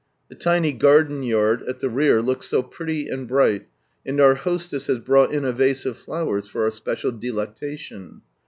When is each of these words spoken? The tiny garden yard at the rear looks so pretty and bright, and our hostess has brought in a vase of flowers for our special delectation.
The 0.29 0.35
tiny 0.35 0.73
garden 0.73 1.21
yard 1.21 1.61
at 1.69 1.79
the 1.79 1.87
rear 1.87 2.23
looks 2.23 2.47
so 2.49 2.63
pretty 2.63 3.07
and 3.07 3.27
bright, 3.27 3.67
and 4.03 4.19
our 4.19 4.33
hostess 4.33 4.87
has 4.87 4.97
brought 4.97 5.31
in 5.31 5.45
a 5.45 5.51
vase 5.53 5.85
of 5.85 5.95
flowers 5.95 6.47
for 6.47 6.63
our 6.63 6.71
special 6.71 7.11
delectation. 7.11 8.23